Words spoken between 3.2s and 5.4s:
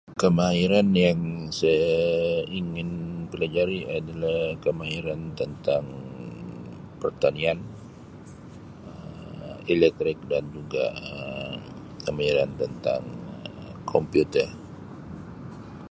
pelajari adalah kemahiran